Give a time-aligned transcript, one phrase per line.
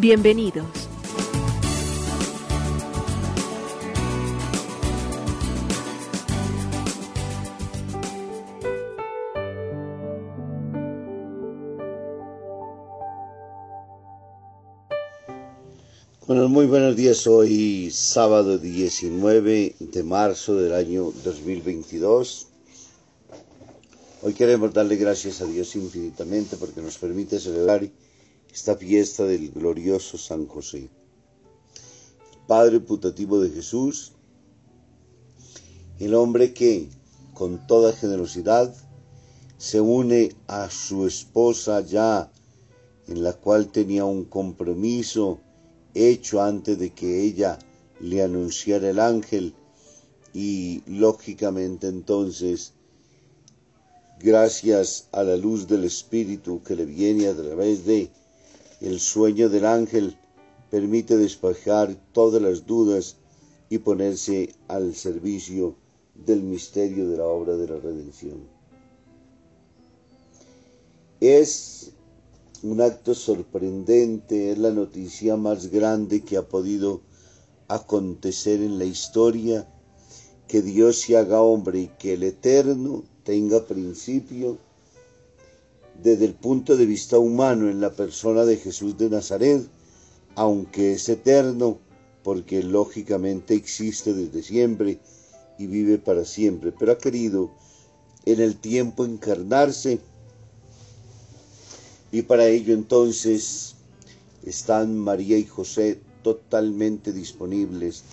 [0.00, 0.64] Bienvenidos.
[16.28, 17.26] Bueno, muy buenos días.
[17.26, 22.46] Hoy sábado 19 de marzo del año 2022.
[24.22, 27.88] Hoy queremos darle gracias a Dios infinitamente porque nos permite celebrar
[28.52, 30.88] esta fiesta del glorioso San José.
[32.46, 34.12] Padre putativo de Jesús,
[35.98, 36.88] el hombre que
[37.34, 38.74] con toda generosidad
[39.58, 42.30] se une a su esposa ya
[43.08, 45.40] en la cual tenía un compromiso
[45.94, 47.58] hecho antes de que ella
[48.00, 49.54] le anunciara el ángel
[50.32, 52.74] y lógicamente entonces
[54.20, 58.10] gracias a la luz del espíritu que le viene a través de
[58.80, 60.16] el sueño del ángel
[60.70, 63.16] permite despejar todas las dudas
[63.70, 65.74] y ponerse al servicio
[66.14, 68.40] del misterio de la obra de la redención.
[71.20, 71.92] Es
[72.62, 77.00] un acto sorprendente, es la noticia más grande que ha podido
[77.66, 79.68] acontecer en la historia,
[80.46, 84.58] que Dios se haga hombre y que el Eterno tenga principio
[86.02, 89.68] desde el punto de vista humano en la persona de Jesús de Nazaret,
[90.36, 91.78] aunque es eterno,
[92.22, 95.00] porque lógicamente existe desde siempre
[95.58, 97.50] y vive para siempre, pero ha querido
[98.24, 100.00] en el tiempo encarnarse.
[102.12, 103.74] Y para ello entonces
[104.44, 108.04] están María y José totalmente disponibles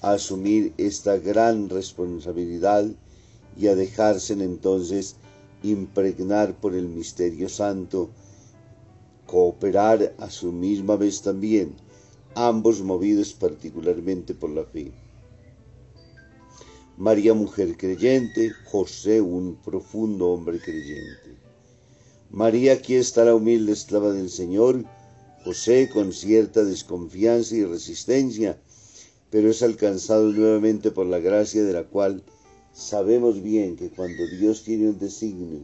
[0.00, 2.86] a asumir esta gran responsabilidad
[3.56, 5.16] y a dejarse entonces
[5.62, 8.10] impregnar por el misterio santo,
[9.26, 11.74] cooperar a su misma vez también,
[12.34, 14.92] ambos movidos particularmente por la fe.
[16.96, 21.36] María mujer creyente, José un profundo hombre creyente.
[22.30, 24.84] María aquí está la humilde esclava del Señor,
[25.44, 28.58] José con cierta desconfianza y resistencia,
[29.30, 32.22] pero es alcanzado nuevamente por la gracia de la cual
[32.72, 35.60] sabemos bien que cuando Dios tiene un designio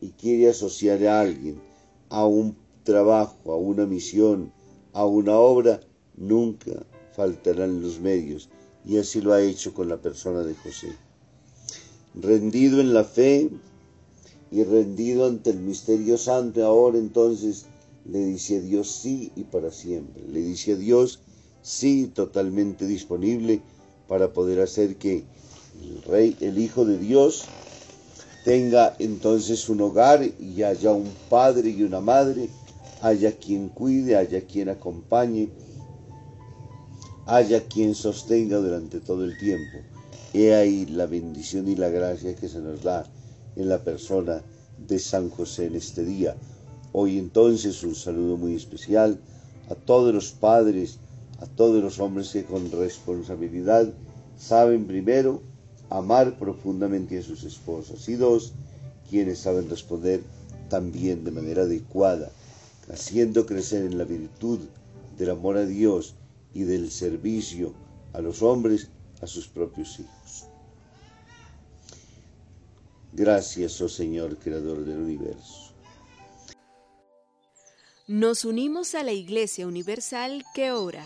[0.00, 1.60] y quiere asociar a alguien
[2.08, 4.52] a un trabajo, a una misión,
[4.92, 5.80] a una obra,
[6.16, 8.48] nunca faltarán los medios,
[8.84, 10.92] y así lo ha hecho con la persona de José.
[12.14, 13.50] Rendido en la fe,
[14.50, 17.66] y rendido ante el misterio santo, ahora entonces
[18.04, 20.22] le dice a Dios sí y para siempre.
[20.28, 21.20] Le dice a Dios
[21.62, 23.60] sí totalmente disponible
[24.06, 25.24] para poder hacer que
[25.82, 27.44] el Rey, el Hijo de Dios,
[28.44, 32.48] tenga entonces un hogar y haya un padre y una madre,
[33.02, 35.48] haya quien cuide, haya quien acompañe,
[37.26, 39.78] haya quien sostenga durante todo el tiempo.
[40.32, 43.06] He ahí la bendición y la gracia que se nos da
[43.56, 44.42] en la persona
[44.86, 46.36] de San José en este día.
[46.92, 49.18] Hoy entonces un saludo muy especial
[49.68, 50.98] a todos los padres,
[51.40, 53.92] a todos los hombres que con responsabilidad
[54.36, 55.42] saben primero
[55.90, 58.52] amar profundamente a sus esposas y dos,
[59.08, 60.22] quienes saben responder
[60.68, 62.30] también de manera adecuada,
[62.92, 64.60] haciendo crecer en la virtud
[65.16, 66.14] del amor a Dios
[66.52, 67.72] y del servicio
[68.12, 68.88] a los hombres
[69.20, 70.46] a sus propios hijos.
[73.12, 75.72] Gracias, oh Señor, Creador del universo.
[78.08, 81.04] Nos unimos a la Iglesia Universal que ora.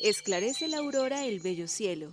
[0.00, 2.12] Esclarece la aurora el bello cielo,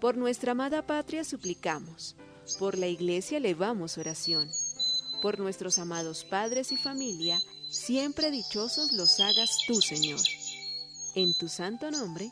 [0.00, 2.16] Por nuestra amada patria suplicamos,
[2.58, 4.50] por la iglesia elevamos oración,
[5.22, 7.40] por nuestros amados padres y familia,
[7.70, 10.20] siempre dichosos los hagas tú, Señor.
[11.14, 12.30] En tu santo nombre,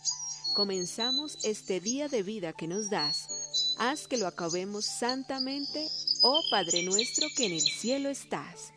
[0.55, 3.77] comenzamos este día de vida que nos das.
[3.79, 5.89] Haz que lo acabemos santamente,
[6.23, 8.75] oh Padre nuestro que en el cielo estás.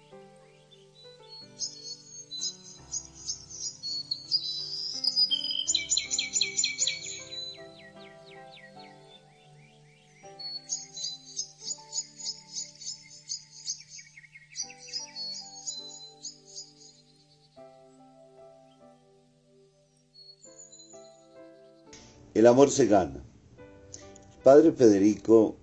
[22.38, 23.16] El amor se gana.
[23.16, 25.56] El padre Federico,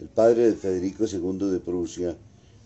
[0.00, 2.16] el padre de Federico II de Prusia,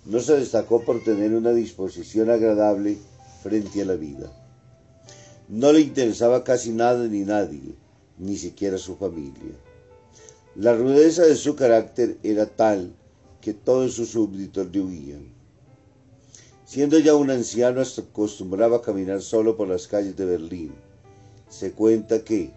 [0.04, 2.96] no se destacó por tener una disposición agradable
[3.42, 4.32] frente a la vida.
[5.48, 7.74] No le interesaba casi nada ni nadie,
[8.18, 9.56] ni siquiera su familia.
[10.54, 12.94] La rudeza de su carácter era tal
[13.40, 15.26] que todos sus súbditos le huían.
[16.64, 20.72] Siendo ya un anciano, acostumbraba a caminar solo por las calles de Berlín.
[21.48, 22.52] Se cuenta que,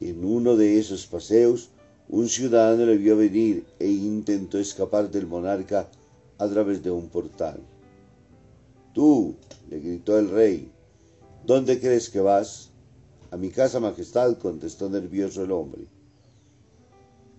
[0.00, 1.70] en uno de esos paseos,
[2.08, 5.88] un ciudadano le vio venir e intentó escapar del monarca
[6.38, 7.60] a través de un portal.
[8.92, 9.34] Tú,
[9.68, 10.70] le gritó el rey,
[11.44, 12.70] ¿dónde crees que vas?
[13.30, 15.86] A mi casa, Majestad, contestó nervioso el hombre.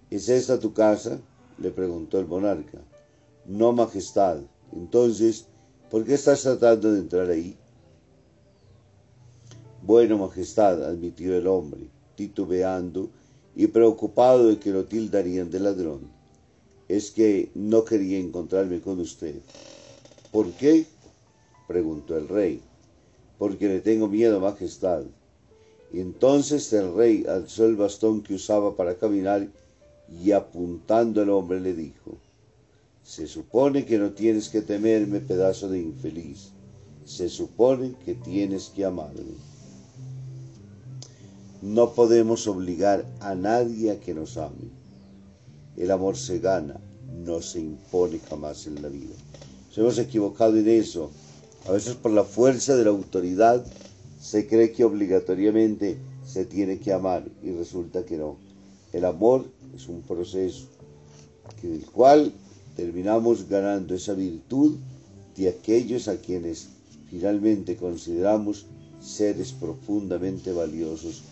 [0.10, 1.20] ¿Es esta tu casa?
[1.60, 2.80] le preguntó el monarca.
[3.46, 4.42] No, Majestad.
[4.74, 5.48] Entonces,
[5.90, 7.58] ¿por qué estás tratando de entrar ahí?
[9.82, 13.10] Bueno, Majestad, admitió el hombre titubeando
[13.56, 16.02] y preocupado de que lo tildarían de ladrón.
[16.90, 19.36] Es que no quería encontrarme con usted.
[20.32, 20.86] ¿Por qué?
[21.68, 22.62] preguntó el rey.
[23.38, 25.04] Porque le tengo miedo, Majestad.
[25.94, 29.48] Entonces el rey alzó el bastón que usaba para caminar
[30.22, 32.18] y apuntando al hombre le dijo,
[33.04, 36.52] Se supone que no tienes que temerme, pedazo de infeliz.
[37.06, 39.57] Se supone que tienes que amarme.
[41.62, 44.70] No podemos obligar a nadie a que nos ame.
[45.76, 46.80] El amor se gana,
[47.26, 49.16] no se impone jamás en la vida.
[49.70, 51.10] Nos hemos equivocado en eso.
[51.68, 53.66] A veces por la fuerza de la autoridad
[54.22, 58.38] se cree que obligatoriamente se tiene que amar y resulta que no.
[58.94, 59.46] El amor
[59.76, 60.68] es un proceso
[61.60, 62.34] que del cual
[62.76, 64.78] terminamos ganando esa virtud
[65.36, 66.70] de aquellos a quienes
[67.10, 68.68] finalmente consideramos
[69.00, 71.24] seres profundamente valiosos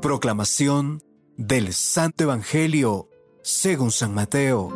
[0.00, 1.02] Proclamación
[1.36, 3.08] del Santo Evangelio
[3.42, 4.70] según San Mateo.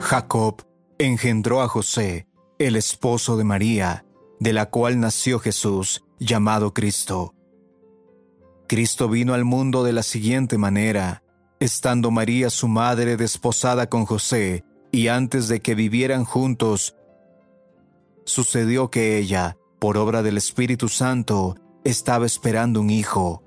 [0.00, 0.66] Jacob
[0.98, 2.26] engendró a José,
[2.58, 4.04] el esposo de María,
[4.38, 7.34] de la cual nació Jesús, llamado Cristo.
[8.68, 11.22] Cristo vino al mundo de la siguiente manera,
[11.60, 16.96] estando María su madre desposada con José, y antes de que vivieran juntos,
[18.24, 23.42] sucedió que ella, por obra del Espíritu Santo, estaba esperando un hijo.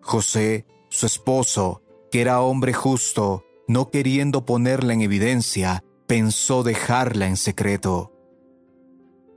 [0.00, 7.36] José, su esposo, que era hombre justo, no queriendo ponerla en evidencia, pensó dejarla en
[7.36, 8.12] secreto.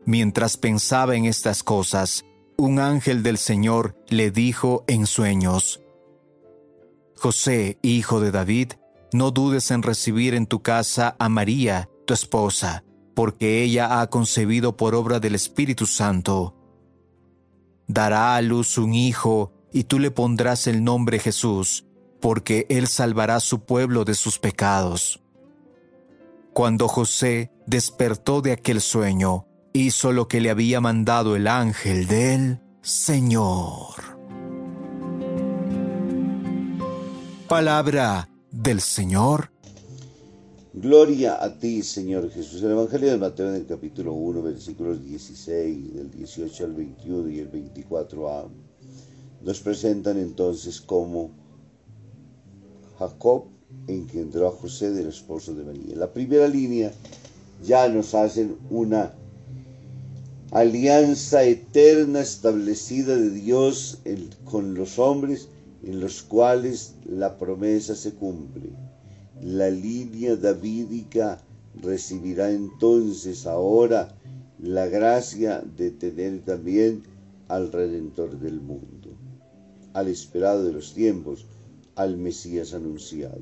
[0.06, 2.26] Mientras pensaba en estas cosas,
[2.58, 5.82] un ángel del Señor le dijo en sueños,
[7.16, 8.74] José, hijo de David,
[9.14, 12.84] no dudes en recibir en tu casa a María, tu esposa,
[13.16, 16.56] porque ella ha concebido por obra del Espíritu Santo.
[17.88, 21.86] Dará a luz un hijo, y tú le pondrás el nombre Jesús,
[22.20, 25.22] porque él salvará su pueblo de sus pecados.
[26.54, 32.62] Cuando José despertó de aquel sueño, hizo lo que le había mandado el ángel del
[32.82, 34.18] Señor.
[37.48, 39.52] Palabra del Señor.
[40.74, 42.62] Gloria a ti, Señor Jesús.
[42.62, 47.40] El Evangelio de Mateo en el capítulo 1, versículos 16, del 18 al 21 y
[47.40, 48.48] el 24a,
[49.42, 51.32] nos presentan entonces cómo
[53.00, 53.46] Jacob
[53.88, 55.96] engendró a José del esposo de María.
[55.96, 56.92] la primera línea
[57.64, 59.14] ya nos hacen una
[60.52, 64.00] alianza eterna establecida de Dios
[64.46, 65.50] con los hombres
[65.84, 68.70] en los cuales la promesa se cumple.
[69.42, 71.40] La línea davídica
[71.82, 74.16] recibirá entonces ahora
[74.60, 77.04] la gracia de tener también
[77.48, 79.16] al Redentor del mundo,
[79.94, 81.46] al esperado de los tiempos,
[81.96, 83.42] al Mesías anunciado.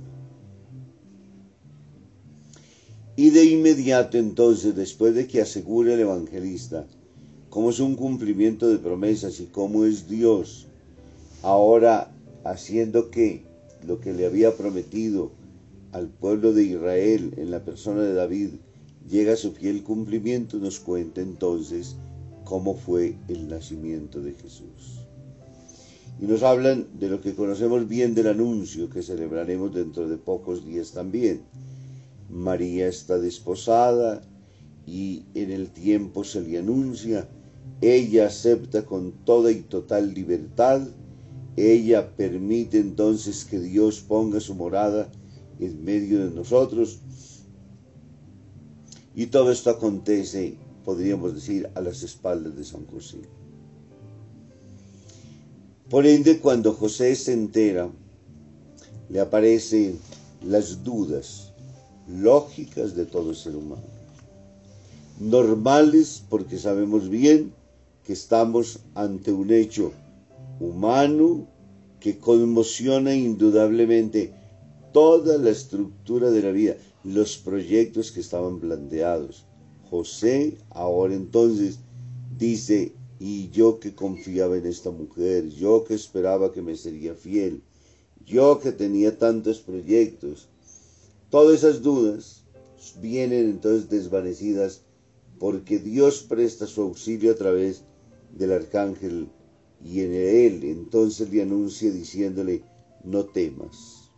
[3.16, 6.86] Y de inmediato entonces, después de que asegure el evangelista
[7.50, 10.68] cómo es un cumplimiento de promesas y cómo es Dios,
[11.42, 12.12] ahora
[12.46, 13.44] haciendo que
[13.86, 15.32] lo que le había prometido
[15.92, 18.50] al pueblo de Israel en la persona de David
[19.10, 21.96] llega a su fiel cumplimiento, nos cuenta entonces
[22.44, 25.02] cómo fue el nacimiento de Jesús.
[26.22, 30.66] Y nos hablan de lo que conocemos bien del anuncio que celebraremos dentro de pocos
[30.66, 31.42] días también.
[32.30, 34.22] María está desposada
[34.86, 37.28] y en el tiempo se le anuncia,
[37.82, 40.88] ella acepta con toda y total libertad,
[41.58, 45.10] ella permite entonces que Dios ponga su morada
[45.60, 47.00] en medio de nosotros.
[49.16, 53.20] Y todo esto acontece, podríamos decir, a las espaldas de San José.
[55.90, 57.90] Por ende, cuando José se entera,
[59.08, 59.98] le aparecen
[60.44, 61.54] las dudas
[62.08, 63.84] lógicas de todo ser humano.
[65.20, 67.54] Normales porque sabemos bien
[68.04, 69.94] que estamos ante un hecho
[70.60, 71.48] humano
[72.00, 74.34] que conmociona indudablemente
[74.94, 79.46] toda la estructura de la vida, los proyectos que estaban planteados.
[79.90, 81.80] José ahora entonces
[82.38, 87.62] dice, y yo que confiaba en esta mujer, yo que esperaba que me sería fiel,
[88.26, 90.48] yo que tenía tantos proyectos,
[91.30, 92.44] todas esas dudas
[93.02, 94.82] vienen entonces desvanecidas
[95.40, 97.84] porque Dios presta su auxilio a través
[98.32, 99.28] del arcángel
[99.86, 102.64] y en él entonces le anuncia diciéndole,
[103.04, 104.10] no temas.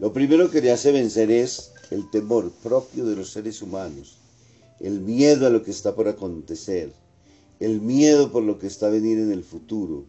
[0.00, 4.18] Lo primero que le hace vencer es el temor propio de los seres humanos,
[4.80, 6.92] el miedo a lo que está por acontecer,
[7.60, 10.06] el miedo por lo que está a venir en el futuro,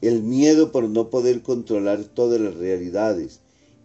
[0.00, 3.40] el miedo por no poder controlar todas las realidades,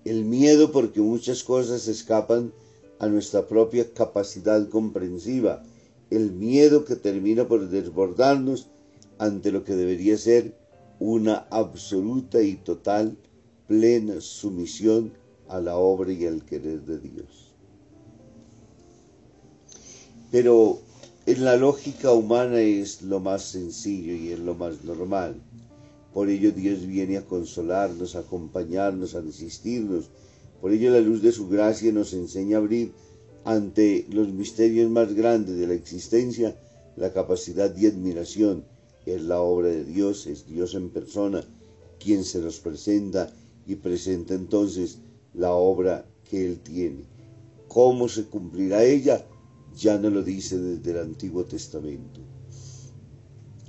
[0.05, 2.53] el miedo porque muchas cosas escapan
[2.99, 5.63] a nuestra propia capacidad comprensiva,
[6.11, 8.67] el miedo que termina por desbordarnos
[9.19, 10.55] ante lo que debería ser
[10.99, 13.17] una absoluta y total,
[13.67, 15.13] plena sumisión
[15.47, 17.53] a la obra y al querer de Dios.
[20.31, 20.79] Pero
[21.25, 25.35] en la lógica humana es lo más sencillo y es lo más normal.
[26.13, 30.09] Por ello Dios viene a consolarnos, a acompañarnos, a asistirnos.
[30.61, 32.93] Por ello la luz de su gracia nos enseña a abrir
[33.43, 36.55] ante los misterios más grandes de la existencia
[36.95, 38.65] la capacidad de admiración.
[39.09, 41.43] Es la obra de Dios, es Dios en persona
[41.99, 43.33] quien se nos presenta
[43.65, 44.99] y presenta entonces
[45.33, 47.05] la obra que Él tiene.
[47.67, 49.25] ¿Cómo se cumplirá ella?
[49.75, 52.19] Ya no lo dice desde el Antiguo Testamento.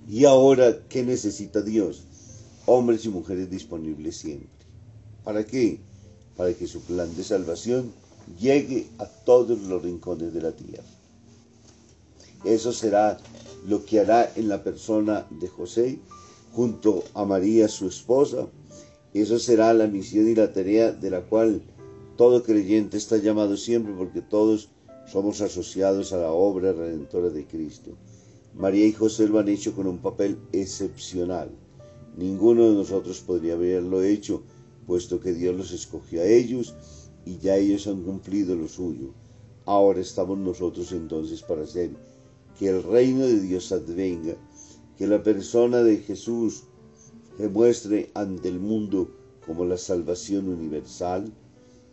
[0.07, 2.05] Y ahora, ¿qué necesita Dios?
[2.67, 4.67] Hombres y mujeres disponibles siempre.
[5.25, 5.81] ¿Para qué?
[6.37, 7.93] Para que su plan de salvación
[8.39, 10.85] llegue a todos los rincones de la tierra.
[12.45, 13.19] Eso será
[13.67, 15.99] lo que hará en la persona de José
[16.53, 18.49] junto a María, su esposa,
[19.15, 21.63] eso será la misión y la tarea de la cual
[22.17, 24.71] todo creyente está llamado siempre porque todos
[25.07, 27.93] somos asociados a la obra redentora de Cristo.
[28.55, 31.51] María y José lo han hecho con un papel excepcional.
[32.17, 34.43] Ninguno de nosotros podría haberlo hecho,
[34.87, 36.75] puesto que Dios los escogió a ellos
[37.25, 39.13] y ya ellos han cumplido lo suyo.
[39.65, 41.91] Ahora estamos nosotros entonces para hacer
[42.61, 44.37] que el reino de Dios advenga,
[44.99, 46.65] que la persona de Jesús
[47.39, 49.11] que muestre ante el mundo
[49.47, 51.33] como la salvación universal,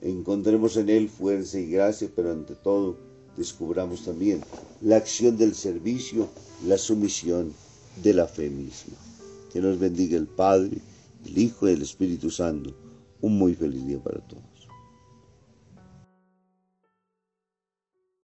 [0.01, 2.97] encontremos en él fuerza y gracia, pero ante todo
[3.37, 4.41] descubramos también
[4.81, 6.27] la acción del servicio,
[6.65, 7.53] la sumisión
[8.03, 8.97] de la fe misma.
[9.53, 10.79] Que nos bendiga el Padre,
[11.25, 12.75] el Hijo y el Espíritu Santo.
[13.21, 14.46] Un muy feliz día para todos.